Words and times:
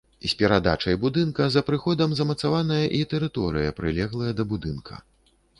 З 0.23 0.29
перадачай 0.37 0.95
будынка 1.03 1.47
за 1.57 1.63
прыходам 1.67 2.09
замацаваная 2.21 2.81
і 3.01 3.05
тэрыторыя, 3.15 3.77
прылеглая 3.81 4.31
да 4.41 4.51
будынка. 4.57 5.03